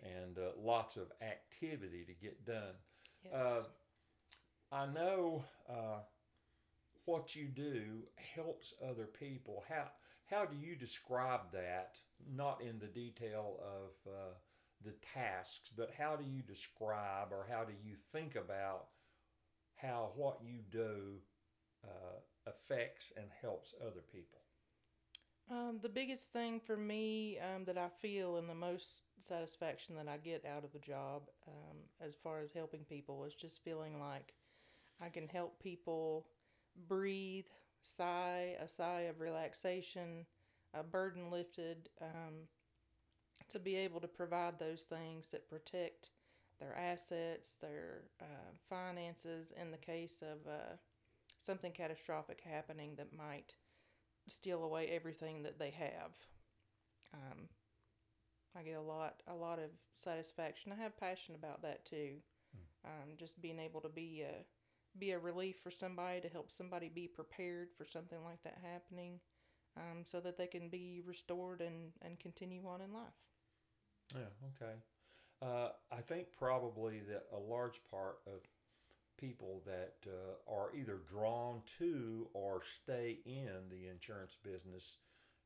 and 0.03 0.39
uh, 0.39 0.51
lots 0.59 0.97
of 0.97 1.13
activity 1.23 2.05
to 2.05 2.13
get 2.13 2.45
done. 2.45 2.75
Yes. 3.25 3.35
Uh, 3.35 3.63
I 4.71 4.87
know 4.87 5.45
uh, 5.69 6.01
what 7.05 7.35
you 7.35 7.45
do 7.45 8.03
helps 8.35 8.75
other 8.87 9.07
people. 9.07 9.65
How 9.69 9.89
how 10.27 10.45
do 10.45 10.57
you 10.57 10.77
describe 10.77 11.53
that? 11.53 11.97
Not 12.35 12.61
in 12.61 12.79
the 12.79 12.87
detail 12.87 13.61
of 13.63 14.13
uh, 14.13 14.35
the 14.85 14.95
tasks, 15.15 15.71
but 15.77 15.91
how 15.97 16.17
do 16.17 16.25
you 16.25 16.43
describe 16.43 17.33
or 17.33 17.47
how 17.51 17.65
do 17.65 17.73
you 17.85 17.95
think 18.13 18.37
about 18.37 18.87
how 19.77 20.11
what 20.15 20.39
you 20.43 20.61
do 20.71 21.19
uh, 21.85 22.21
affects 22.47 23.13
and 23.17 23.27
helps 23.41 23.75
other 23.81 24.03
people? 24.13 24.39
Um, 25.51 25.79
the 25.81 25.89
biggest 25.89 26.33
thing 26.33 26.61
for 26.61 26.77
me 26.77 27.39
um, 27.39 27.65
that 27.65 27.79
I 27.79 27.89
feel 27.89 28.37
and 28.37 28.49
the 28.49 28.55
most 28.55 29.01
satisfaction 29.19 29.95
that 29.97 30.07
I 30.07 30.19
get 30.19 30.45
out 30.45 30.63
of 30.63 30.73
the 30.73 30.79
job, 30.79 31.23
um, 31.47 31.79
as 32.05 32.15
far 32.15 32.41
as 32.41 32.53
helping 32.53 32.85
people, 32.85 33.25
is 33.25 33.35
just 33.35 33.65
feeling 33.65 33.99
like 33.99 34.35
I 35.01 35.09
can 35.09 35.27
help 35.27 35.59
people 35.63 36.27
breathe, 36.87 37.47
sigh, 37.83 38.57
a 38.63 38.69
sigh 38.69 39.03
of 39.03 39.21
relaxation, 39.21 40.27
a 40.75 40.83
burden 40.83 41.31
lifted, 41.31 41.89
um, 42.03 42.35
to 43.51 43.59
be 43.59 43.77
able 43.77 44.01
to 44.01 44.09
provide 44.09 44.59
those 44.59 44.85
things 44.85 45.31
that 45.31 45.49
protect 45.49 46.11
their 46.61 46.77
assets, 46.77 47.57
their 47.61 48.03
uh, 48.21 48.51
finances 48.69 49.53
in 49.61 49.71
the 49.71 49.79
case 49.79 50.23
of 50.23 50.51
uh, 50.51 50.77
something 51.39 51.73
catastrophic 51.73 52.41
happening 52.45 52.95
that 52.97 53.17
might 53.17 53.55
steal 54.27 54.65
away 54.65 54.89
everything 54.89 55.43
that 55.43 55.59
they 55.59 55.71
have. 55.71 56.13
Um, 57.15 57.49
I 58.59 58.63
get 58.63 58.77
a 58.77 58.83
lot, 58.83 59.23
a 59.27 59.35
lot 59.35 59.59
of 59.59 59.71
satisfaction. 59.95 60.73
I 60.73 60.83
have 60.83 60.99
passion 60.99 61.35
about 61.35 61.63
that 61.63 61.85
too. 61.85 62.17
Um, 62.85 63.17
just 63.19 63.41
being 63.41 63.59
able 63.59 63.81
to 63.81 63.89
be 63.89 64.23
a, 64.23 64.45
be 64.99 65.13
a 65.13 65.19
relief 65.19 65.57
for 65.63 65.71
somebody 65.71 66.21
to 66.21 66.29
help 66.29 66.51
somebody 66.51 66.89
be 66.89 67.07
prepared 67.07 67.69
for 67.77 67.85
something 67.85 68.19
like 68.25 68.43
that 68.45 68.59
happening, 68.63 69.21
um, 69.79 70.05
so 70.05 70.21
that 70.21 70.37
they 70.37 70.47
can 70.49 70.69
be 70.69 71.01
restored 71.07 71.61
and 71.63 71.93
and 72.03 72.19
continue 72.21 72.67
on 72.67 72.81
in 72.83 72.93
life. 72.93 73.15
Yeah, 74.15 74.31
okay. 74.57 74.75
Uh, 75.43 75.71
I 75.93 76.01
think 76.01 76.29
probably 76.37 77.01
that 77.09 77.27
a 77.33 77.39
large 77.39 77.81
part 77.91 78.19
of 78.27 78.41
people 79.19 79.63
that 79.67 79.97
uh, 80.07 80.53
are 80.53 80.75
either 80.75 81.01
drawn 81.09 81.63
to 81.79 82.29
or 82.35 82.63
stay 82.65 83.19
in 83.27 83.69
the 83.71 83.89
insurance 83.89 84.37
business 84.43 84.99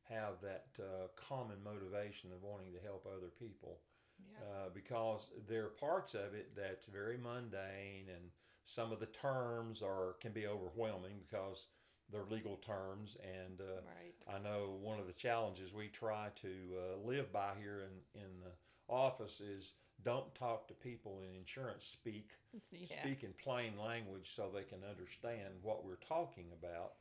have 0.05 0.41
that 0.43 0.67
uh, 0.81 1.09
common 1.17 1.63
motivation 1.65 2.33
of 2.33 2.43
wanting 2.43 2.73
to 2.73 2.81
help 2.81 3.07
other 3.07 3.31
people 3.39 3.81
Yeah. 4.19 4.39
uh, 4.41 4.69
because 4.75 5.31
there 5.49 5.65
are 5.65 5.69
parts 5.71 6.15
of 6.15 6.35
it 6.35 6.55
that's 6.57 6.87
very 6.87 7.17
mundane 7.19 8.09
and 8.09 8.31
some 8.65 8.93
of 8.93 9.01
the 9.01 9.07
terms 9.07 9.83
are 9.83 10.15
can 10.21 10.33
be 10.33 10.47
overwhelming 10.47 11.19
because 11.19 11.69
they're 12.13 12.25
legal 12.31 12.57
terms 12.57 13.17
and 13.23 13.61
uh, 13.61 13.81
right. 13.87 14.37
I 14.37 14.39
know 14.43 14.77
one 14.81 15.01
of 15.01 15.07
the 15.07 15.13
challenges 15.13 15.73
we 15.73 15.89
try 15.89 16.29
to 16.43 16.49
uh, 16.49 17.07
live 17.09 17.33
by 17.33 17.53
here 17.61 17.89
in, 18.15 18.21
in 18.21 18.29
the 18.43 18.51
office 18.93 19.41
is 19.41 19.73
don't 20.05 20.35
talk 20.35 20.67
to 20.69 20.75
people 20.75 21.21
in 21.23 21.37
insurance 21.39 21.85
speak. 21.85 22.31
Yeah. 22.71 23.01
Speak 23.03 23.23
in 23.25 23.33
plain 23.43 23.73
language 23.83 24.33
so 24.37 24.51
they 24.53 24.65
can 24.65 24.81
understand 24.89 25.55
what 25.63 25.87
we're 25.87 25.97
talking 26.07 26.47
about. 26.53 26.93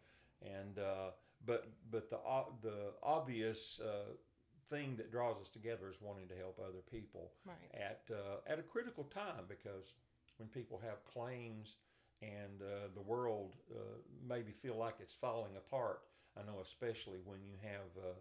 And 0.41 0.79
uh, 0.79 1.11
but 1.45 1.67
but 1.91 2.09
the 2.09 2.17
the 2.61 2.93
obvious 3.03 3.81
uh, 3.83 4.13
thing 4.69 4.95
that 4.95 5.11
draws 5.11 5.41
us 5.41 5.49
together 5.49 5.89
is 5.89 5.97
wanting 6.01 6.27
to 6.29 6.35
help 6.35 6.57
other 6.59 6.81
people 6.89 7.31
Right. 7.45 7.57
at 7.73 8.03
uh, 8.09 8.37
at 8.47 8.59
a 8.59 8.63
critical 8.63 9.03
time 9.05 9.43
because 9.49 9.93
when 10.37 10.47
people 10.49 10.79
have 10.83 11.03
claims 11.03 11.75
and 12.21 12.61
uh, 12.61 12.87
the 12.93 13.01
world 13.01 13.55
uh, 13.71 13.97
maybe 14.27 14.51
feel 14.51 14.77
like 14.77 14.95
it's 14.99 15.13
falling 15.13 15.55
apart. 15.57 16.01
I 16.37 16.41
know 16.43 16.59
especially 16.61 17.19
when 17.23 17.41
you 17.43 17.55
have 17.61 17.91
uh, 18.03 18.13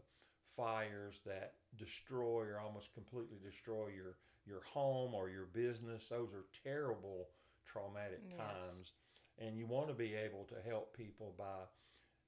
fires 0.57 1.21
that 1.26 1.54
destroy 1.76 2.47
or 2.49 2.61
almost 2.61 2.92
completely 2.95 3.38
destroy 3.42 3.88
your 3.88 4.16
your 4.47 4.62
home 4.73 5.14
or 5.14 5.28
your 5.28 5.47
business. 5.47 6.09
Those 6.09 6.33
are 6.33 6.45
terrible 6.64 7.28
traumatic 7.66 8.23
Yes. 8.23 8.37
times, 8.37 8.92
and 9.38 9.57
you 9.57 9.66
want 9.66 9.88
to 9.88 9.95
be 9.95 10.14
able 10.14 10.45
to 10.47 10.57
help 10.69 10.97
people 10.97 11.35
by 11.38 11.64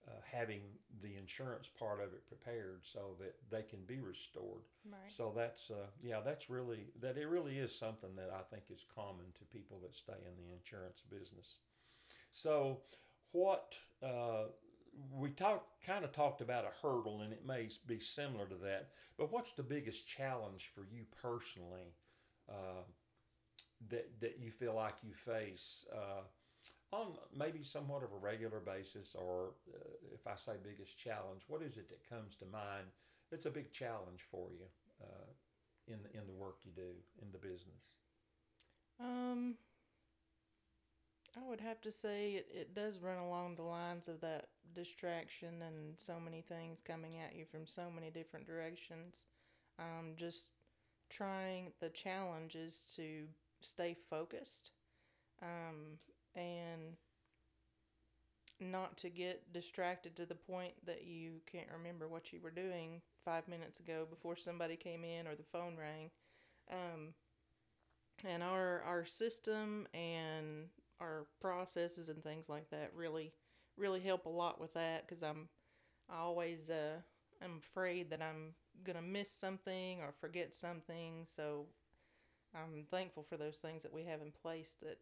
uh, 0.09 0.21
having 0.30 0.61
the 1.02 1.16
insurance 1.16 1.68
part 1.68 2.00
of 2.00 2.12
it 2.12 2.26
prepared 2.26 2.80
so 2.82 3.16
that 3.21 3.35
they 3.50 3.62
can 3.62 3.80
be 3.87 4.00
restored. 4.00 4.62
Right. 4.85 5.00
So 5.09 5.32
that's 5.35 5.71
uh, 5.71 5.87
yeah, 6.00 6.21
that's 6.25 6.50
really 6.50 6.87
that 7.00 7.16
it 7.16 7.28
really 7.28 7.59
is 7.59 7.75
something 7.75 8.11
that 8.16 8.30
I 8.32 8.42
think 8.50 8.64
is 8.71 8.85
common 8.94 9.26
to 9.38 9.56
people 9.56 9.78
that 9.82 9.94
stay 9.94 10.12
in 10.12 10.44
the 10.44 10.52
insurance 10.52 11.02
business. 11.09 11.59
So 12.32 12.80
what 13.32 13.75
uh, 14.02 14.47
we 15.12 15.30
talked 15.30 15.87
kind 15.87 16.04
of 16.04 16.12
talked 16.12 16.40
about 16.40 16.64
a 16.64 16.87
hurdle, 16.87 17.21
and 17.23 17.32
it 17.32 17.47
may 17.47 17.68
be 17.87 18.00
similar 18.00 18.47
to 18.47 18.56
that. 18.56 18.88
But 19.16 19.32
what's 19.32 19.52
the 19.52 19.62
biggest 19.62 20.06
challenge 20.06 20.71
for 20.75 20.82
you 20.92 21.04
personally 21.23 21.94
uh, 22.49 22.82
that 23.90 24.21
that 24.21 24.38
you 24.40 24.50
feel 24.50 24.75
like 24.75 24.94
you 25.02 25.14
face? 25.14 25.87
On 26.92 27.16
maybe 27.34 27.62
somewhat 27.62 28.02
of 28.02 28.12
a 28.12 28.16
regular 28.16 28.61
basis, 28.61 29.16
or 29.18 29.54
uh, 29.75 29.78
if 30.14 30.26
I 30.26 30.37
say 30.37 30.52
biggest 30.62 30.99
challenge, 30.99 31.42
what 31.49 31.62
is 31.62 31.78
it 31.78 31.88
that 31.88 32.06
comes 32.08 32.37
to 32.37 32.44
mind 32.46 32.88
it's 33.32 33.46
a 33.46 33.50
big 33.50 33.72
challenge 33.72 34.20
for 34.30 34.49
you 34.52 34.66
uh, 35.02 35.30
in 35.88 35.99
the, 36.02 36.18
in 36.20 36.26
the 36.26 36.32
work 36.32 36.58
you 36.64 36.70
do 36.76 36.92
in 37.20 37.32
the 37.32 37.38
business. 37.38 37.96
Um, 39.00 39.54
I 41.37 41.49
would 41.49 41.61
have 41.61 41.80
to 41.80 41.90
say 41.90 42.32
it, 42.34 42.46
it 42.52 42.75
does 42.75 42.99
run 42.99 43.16
along 43.16 43.56
the 43.56 43.62
lines 43.62 44.06
of 44.06 44.20
that 44.20 44.49
distraction 44.75 45.62
and 45.62 45.99
so 45.99 46.20
many 46.20 46.42
things 46.42 46.82
coming 46.87 47.18
at 47.18 47.34
you 47.34 47.46
from 47.50 47.66
so 47.66 47.90
many 47.92 48.11
different 48.11 48.46
directions. 48.46 49.25
Um, 49.78 50.12
just 50.16 50.52
trying, 51.08 51.72
the 51.80 51.88
challenge 51.88 52.54
is 52.54 52.92
to 52.96 53.25
stay 53.62 53.96
focused 54.11 54.72
um, 55.42 55.99
and 56.34 56.96
not 58.60 58.96
to 58.96 59.10
get 59.10 59.52
distracted 59.52 60.14
to 60.16 60.26
the 60.26 60.34
point 60.34 60.74
that 60.86 61.04
you 61.04 61.40
can't 61.50 61.68
remember 61.76 62.08
what 62.08 62.32
you 62.32 62.40
were 62.40 62.50
doing 62.50 63.00
five 63.24 63.48
minutes 63.48 63.80
ago 63.80 64.06
before 64.08 64.36
somebody 64.36 64.76
came 64.76 65.04
in 65.04 65.26
or 65.26 65.34
the 65.34 65.42
phone 65.42 65.76
rang. 65.76 66.10
Um, 66.70 67.14
and 68.24 68.42
our 68.42 68.82
our 68.86 69.04
system 69.04 69.86
and 69.94 70.68
our 71.00 71.26
processes 71.40 72.08
and 72.08 72.22
things 72.22 72.48
like 72.48 72.70
that 72.70 72.92
really 72.94 73.32
really 73.76 74.00
help 74.00 74.26
a 74.26 74.30
lot 74.30 74.60
with 74.60 74.72
that 74.74 75.06
because 75.06 75.22
I'm 75.22 75.48
I 76.10 76.18
always 76.18 76.70
uh, 76.70 76.96
I'm 77.42 77.58
afraid 77.62 78.10
that 78.10 78.20
I'm 78.22 78.54
gonna 78.84 79.02
miss 79.02 79.30
something 79.30 80.00
or 80.00 80.12
forget 80.12 80.54
something. 80.54 81.24
So 81.24 81.66
I'm 82.54 82.84
thankful 82.90 83.22
for 83.22 83.36
those 83.36 83.58
things 83.58 83.82
that 83.82 83.92
we 83.92 84.04
have 84.04 84.20
in 84.20 84.30
place 84.30 84.76
that 84.82 84.98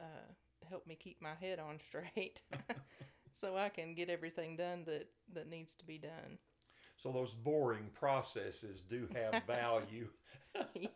uh, 0.00 0.32
help 0.68 0.86
me 0.86 0.96
keep 0.96 1.20
my 1.20 1.34
head 1.34 1.58
on 1.58 1.78
straight, 1.80 2.42
so 3.32 3.56
I 3.56 3.68
can 3.68 3.94
get 3.94 4.10
everything 4.10 4.56
done 4.56 4.84
that 4.86 5.08
that 5.32 5.48
needs 5.48 5.74
to 5.74 5.84
be 5.86 5.98
done. 5.98 6.38
So 6.96 7.12
those 7.12 7.32
boring 7.34 7.90
processes 7.94 8.80
do 8.80 9.08
have 9.14 9.42
value, 9.46 10.08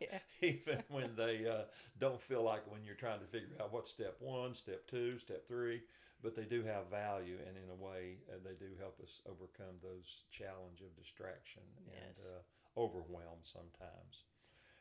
yes. 0.01 0.43
even 0.43 0.83
when 0.89 1.15
they 1.17 1.47
uh, 1.47 1.65
don't 1.99 2.21
feel 2.21 2.43
like 2.43 2.71
when 2.71 2.85
you're 2.85 2.95
trying 2.95 3.21
to 3.21 3.27
figure 3.27 3.57
out 3.61 3.73
what's 3.73 3.91
step 3.91 4.17
one, 4.21 4.55
step 4.55 4.87
two, 4.87 5.19
step 5.19 5.47
three. 5.47 5.83
But 6.23 6.37
they 6.37 6.45
do 6.45 6.63
have 6.65 6.91
value, 6.91 7.39
and 7.47 7.57
in 7.57 7.71
a 7.71 7.75
way, 7.75 8.19
uh, 8.31 8.37
they 8.45 8.53
do 8.53 8.73
help 8.79 9.01
us 9.03 9.23
overcome 9.27 9.77
those 9.83 10.25
challenge 10.31 10.81
of 10.83 10.95
distraction 10.97 11.63
and 11.87 12.15
Yes. 12.15 12.35
uh, 12.35 12.81
overwhelm 12.81 13.41
sometimes. 13.43 14.25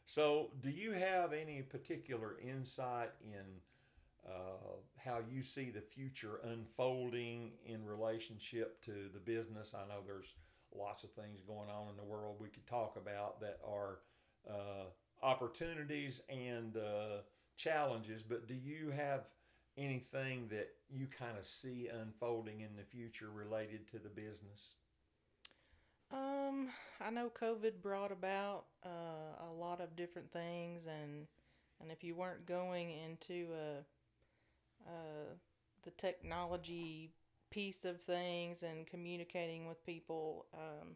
So, 0.05 0.51
do 0.61 0.69
you 0.69 0.91
have 0.93 1.33
any 1.33 1.61
particular 1.61 2.37
insight 2.41 3.11
in 3.23 3.61
uh, 4.27 4.77
how 4.97 5.19
you 5.29 5.43
see 5.43 5.69
the 5.69 5.81
future 5.81 6.39
unfolding 6.43 7.51
in 7.65 7.85
relationship 7.85 8.81
to 8.83 9.09
the 9.13 9.19
business? 9.19 9.73
I 9.73 9.87
know 9.87 10.01
there's 10.05 10.35
lots 10.75 11.03
of 11.03 11.11
things 11.11 11.41
going 11.47 11.69
on 11.69 11.89
in 11.89 11.97
the 11.97 12.03
world 12.03 12.37
we 12.39 12.49
could 12.49 12.67
talk 12.67 12.95
about 12.97 13.39
that 13.41 13.59
are 13.67 13.99
uh, 14.49 14.85
opportunities 15.23 16.21
and 16.29 16.77
uh, 16.77 17.21
challenges. 17.57 18.21
But 18.21 18.47
do 18.47 18.53
you 18.53 18.91
have 18.91 19.27
anything 19.77 20.47
that 20.49 20.69
you 20.89 21.07
kind 21.07 21.37
of 21.37 21.45
see 21.45 21.89
unfolding 22.01 22.61
in 22.61 22.75
the 22.75 22.83
future 22.83 23.29
related 23.33 23.87
to 23.91 23.99
the 23.99 24.09
business? 24.09 24.75
Um, 26.11 26.69
I 26.99 27.11
know 27.11 27.29
COVID 27.29 27.81
brought 27.81 28.11
about 28.11 28.65
uh, 28.83 29.47
a 29.47 29.51
lot 29.53 29.79
of 29.79 29.95
different 29.95 30.31
things, 30.31 30.87
and 30.87 31.27
and 31.81 31.91
if 31.91 32.03
you 32.03 32.15
weren't 32.15 32.45
going 32.45 32.89
into 32.89 33.47
uh, 33.53 33.81
uh, 34.87 35.35
the 35.83 35.91
technology 35.91 37.11
piece 37.51 37.85
of 37.85 38.01
things 38.01 38.63
and 38.63 38.85
communicating 38.85 39.67
with 39.67 39.85
people 39.85 40.45
um, 40.53 40.95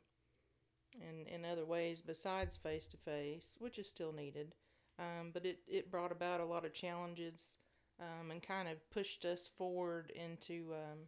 in 1.01 1.25
in 1.33 1.45
other 1.45 1.65
ways 1.65 2.01
besides 2.01 2.55
face 2.55 2.87
to 2.87 2.97
face, 2.97 3.57
which 3.59 3.79
is 3.79 3.87
still 3.89 4.11
needed, 4.11 4.53
um, 4.99 5.31
but 5.33 5.45
it 5.45 5.59
it 5.67 5.91
brought 5.91 6.11
about 6.11 6.39
a 6.39 6.45
lot 6.45 6.65
of 6.65 6.73
challenges 6.73 7.57
um, 7.99 8.31
and 8.31 8.41
kind 8.41 8.67
of 8.67 8.89
pushed 8.91 9.25
us 9.25 9.49
forward 9.57 10.11
into 10.15 10.73
um, 10.73 10.99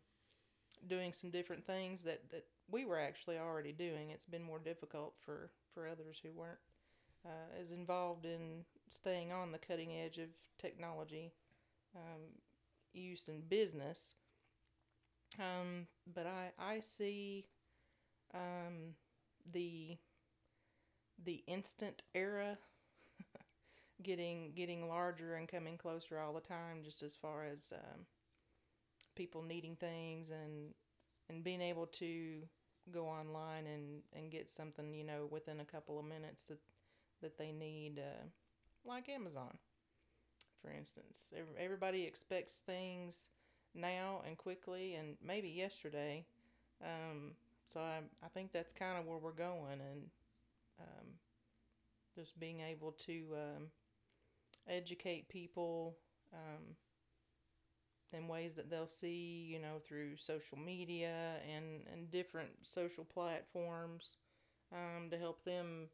doing 0.88 1.14
some 1.14 1.30
different 1.30 1.66
things 1.66 2.02
that 2.02 2.30
that 2.32 2.46
we 2.72 2.86
were 2.86 3.00
actually 3.00 3.38
already 3.38 3.72
doing. 3.72 4.10
It's 4.10 4.26
been 4.26 4.44
more 4.44 4.60
difficult 4.60 5.14
for, 5.24 5.52
for 5.74 5.88
others 5.88 6.20
who 6.22 6.32
weren't 6.32 6.58
uh, 7.26 7.60
as 7.62 7.72
involved 7.72 8.26
in 8.26 8.66
staying 8.90 9.32
on 9.32 9.52
the 9.52 9.58
cutting 9.58 9.94
edge 9.94 10.18
of 10.18 10.30
technology 10.60 11.32
um, 11.96 12.22
use 12.96 13.28
in 13.28 13.42
business. 13.42 14.16
Um, 15.40 15.88
but 16.14 16.26
I, 16.26 16.52
I 16.58 16.80
see 16.80 17.46
um, 18.34 18.96
the 19.52 19.98
the 21.24 21.44
instant 21.48 22.04
era 22.14 22.58
getting 24.04 24.54
getting 24.56 24.88
larger 24.88 25.36
and 25.36 25.48
coming 25.48 25.78
closer 25.78 26.20
all 26.20 26.34
the 26.34 26.42
time 26.42 26.84
just 26.84 27.02
as 27.04 27.16
far 27.16 27.46
as 27.46 27.72
um, 27.74 28.06
people 29.16 29.42
needing 29.42 29.76
things 29.76 30.30
and 30.30 30.74
and 31.30 31.44
being 31.44 31.62
able 31.62 31.88
to 31.88 32.42
go 32.92 33.08
online 33.08 33.66
and, 33.68 34.02
and 34.14 34.32
get 34.32 34.50
something, 34.50 34.94
you 34.94 35.04
know, 35.04 35.28
within 35.32 35.60
a 35.60 35.66
couple 35.66 36.00
of 36.00 36.06
minutes 36.06 36.46
that 36.48 36.60
that 37.22 37.38
they 37.38 37.52
need, 37.52 38.00
uh, 38.00 38.26
like 38.86 39.10
Amazon, 39.10 39.58
for 40.66 40.72
instance. 40.72 41.34
Everybody 41.60 42.04
expects 42.04 42.58
things 42.66 43.30
now 43.74 44.22
and 44.26 44.38
quickly, 44.38 44.96
and 44.96 45.16
maybe 45.24 45.50
yesterday. 45.50 46.26
Um, 46.84 47.34
so 47.66 47.80
I 47.80 48.00
I 48.24 48.28
think 48.30 48.52
that's 48.52 48.74
kind 48.74 48.98
of 48.98 49.06
where 49.06 49.18
we're 49.18 49.32
going, 49.32 49.80
and 49.80 50.10
um, 50.80 51.08
just 52.16 52.40
being 52.40 52.62
able 52.62 52.94
to 53.06 53.26
um, 53.34 53.68
educate 54.68 55.30
people. 55.30 55.98
Um, 56.34 56.76
in 58.14 58.28
ways 58.30 58.56
that 58.56 58.70
they'll 58.70 58.88
see, 58.88 59.46
you 59.50 59.60
know, 59.60 59.80
through 59.86 60.16
social 60.16 60.58
media 60.58 61.34
and, 61.54 61.82
and 61.92 62.10
different 62.10 62.50
social 62.62 63.04
platforms 63.04 64.18
um, 64.72 65.10
to 65.10 65.18
help 65.18 65.44
them 65.44 65.90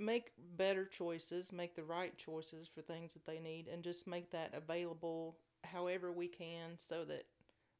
make 0.00 0.32
better 0.56 0.84
choices, 0.84 1.52
make 1.52 1.76
the 1.76 1.84
right 1.84 2.16
choices 2.16 2.66
for 2.66 2.80
things 2.80 3.12
that 3.12 3.26
they 3.26 3.38
need, 3.38 3.68
and 3.68 3.82
just 3.82 4.06
make 4.06 4.30
that 4.30 4.54
available 4.54 5.36
however 5.64 6.10
we 6.10 6.26
can 6.26 6.70
so 6.76 7.04
that, 7.04 7.26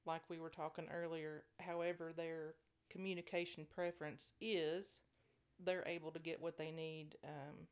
like 0.07 0.23
we 0.29 0.39
were 0.39 0.51
talking 0.51 0.87
earlier, 0.93 1.45
however 1.59 2.13
their 2.15 2.55
communication 2.91 3.67
preference 3.75 4.33
is, 4.41 5.01
they're 5.65 5.85
able 5.87 6.11
to 6.11 6.19
get 6.19 6.41
what 6.41 6.59
they 6.59 6.71
need 6.71 7.17
um, 7.25 7.67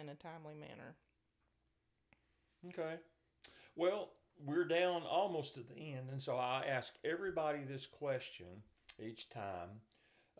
in 0.00 0.08
a 0.08 0.14
timely 0.14 0.54
manner. 0.54 0.96
Okay. 2.68 2.96
Well, 3.76 4.10
we're 4.44 4.64
down 4.64 5.02
almost 5.02 5.54
to 5.54 5.60
the 5.60 5.74
end, 5.74 6.08
and 6.10 6.20
so 6.20 6.36
I 6.36 6.64
ask 6.68 6.94
everybody 7.04 7.60
this 7.64 7.86
question 7.86 8.62
each 8.98 9.28
time. 9.28 9.80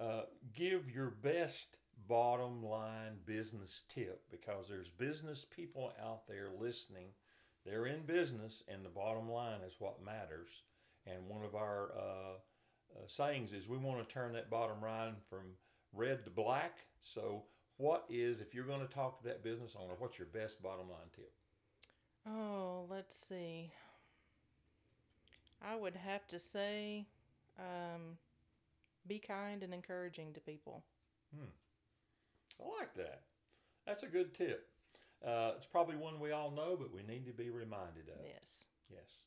Uh, 0.01 0.23
give 0.55 0.91
your 0.91 1.11
best 1.11 1.77
bottom 2.09 2.65
line 2.65 3.19
business 3.27 3.83
tip 3.89 4.23
because 4.31 4.69
there's 4.69 4.89
business 4.89 5.45
people 5.45 5.93
out 6.03 6.27
there 6.27 6.49
listening. 6.61 7.09
They're 7.65 7.87
in 7.87 8.03
business, 8.03 8.63
and 8.69 8.85
the 8.85 8.91
bottom 8.91 9.31
line 9.31 9.61
is 9.67 9.75
what 9.79 10.05
matters. 10.05 10.49
And 11.07 11.29
one 11.29 11.45
of 11.45 11.55
our 11.55 11.93
uh, 11.97 12.35
uh, 12.97 13.07
sayings 13.07 13.53
is 13.53 13.69
we 13.69 13.77
want 13.77 14.07
to 14.07 14.13
turn 14.13 14.33
that 14.33 14.51
bottom 14.51 14.83
line 14.83 15.15
from 15.29 15.57
red 15.93 16.25
to 16.25 16.31
black. 16.31 16.79
So, 17.03 17.45
what 17.77 18.05
is, 18.09 18.41
if 18.41 18.55
you're 18.55 18.67
going 18.67 18.87
to 18.87 18.93
talk 18.93 19.23
to 19.23 19.29
that 19.29 19.43
business 19.43 19.77
owner, 19.81 19.95
what's 19.99 20.19
your 20.19 20.29
best 20.29 20.63
bottom 20.63 20.89
line 20.89 21.09
tip? 21.15 21.33
Oh, 22.29 22.87
let's 22.89 23.17
see. 23.17 23.73
I 25.61 25.75
would 25.75 25.97
have 25.97 26.27
to 26.29 26.39
say, 26.39 27.07
um, 27.59 28.19
be 29.07 29.19
kind 29.19 29.63
and 29.63 29.75
encouraging 29.75 30.33
to 30.35 30.41
people. 30.41 30.83
Hmm. 31.35 31.47
I 32.61 32.81
like 32.81 32.95
that. 32.95 33.23
That's 33.87 34.03
a 34.03 34.09
good 34.09 34.35
tip. 34.35 34.69
Uh, 35.25 35.53
it's 35.57 35.67
probably 35.67 35.97
one 35.97 36.19
we 36.21 36.33
all 36.33 36.51
know, 36.51 36.77
but 36.79 36.93
we 36.93 37.03
need 37.03 37.27
to 37.27 37.33
be 37.33 37.51
reminded 37.51 38.09
of. 38.09 38.25
Yes. 38.25 38.67
Yes. 38.91 39.21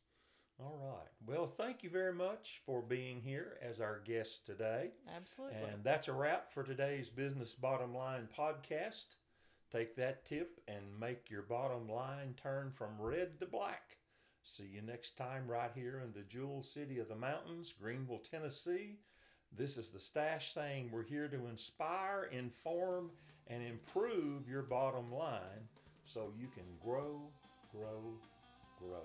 All 0.59 0.79
right. 0.81 1.11
Well, 1.25 1.47
thank 1.47 1.83
you 1.83 1.89
very 1.89 2.13
much 2.13 2.61
for 2.65 2.81
being 2.81 3.21
here 3.21 3.57
as 3.61 3.81
our 3.81 4.01
guest 4.05 4.45
today. 4.45 4.91
Absolutely. 5.13 5.57
And 5.57 5.83
that's 5.83 6.07
a 6.07 6.13
wrap 6.13 6.51
for 6.51 6.63
today's 6.63 7.09
Business 7.09 7.55
Bottom 7.55 7.93
Line 7.93 8.29
podcast. 8.37 9.15
Take 9.71 9.95
that 9.97 10.25
tip 10.25 10.61
and 10.67 10.97
make 10.97 11.29
your 11.29 11.41
bottom 11.41 11.89
line 11.89 12.35
turn 12.41 12.71
from 12.71 12.99
red 12.99 13.39
to 13.39 13.45
black. 13.45 13.97
See 14.43 14.69
you 14.73 14.81
next 14.81 15.17
time 15.17 15.47
right 15.47 15.71
here 15.73 16.01
in 16.05 16.13
the 16.13 16.25
Jewel 16.25 16.61
City 16.63 16.99
of 16.99 17.09
the 17.09 17.15
Mountains, 17.15 17.73
Greeneville, 17.81 18.23
Tennessee. 18.29 18.99
This 19.57 19.77
is 19.77 19.89
the 19.89 19.99
Stash 19.99 20.53
saying 20.53 20.89
we're 20.91 21.03
here 21.03 21.27
to 21.27 21.47
inspire, 21.47 22.29
inform, 22.31 23.11
and 23.47 23.63
improve 23.63 24.49
your 24.49 24.63
bottom 24.63 25.11
line 25.11 25.69
so 26.05 26.31
you 26.39 26.47
can 26.47 26.65
grow, 26.83 27.21
grow, 27.71 28.01
grow. 28.79 29.03